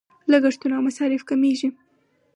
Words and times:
لګښتونه 0.31 0.73
او 0.77 0.83
مصارف 0.87 1.21
کمیږي. 1.29 1.69